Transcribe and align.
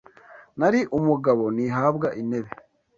Nari 0.59 0.79
umugabo 0.97 1.43
ntihabwa 1.55 2.07
intebe 2.21 2.51